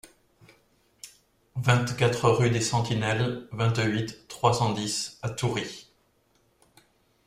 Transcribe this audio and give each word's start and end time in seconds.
vingt-quatre 1.57 2.31
rue 2.31 2.49
des 2.49 2.59
Sentinelles, 2.59 3.47
vingt-huit, 3.51 4.27
trois 4.29 4.51
cent 4.51 4.73
dix 4.73 5.19
à 5.21 5.29
Toury 5.29 5.91